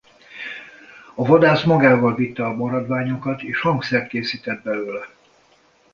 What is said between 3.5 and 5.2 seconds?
hangszert készített belőle.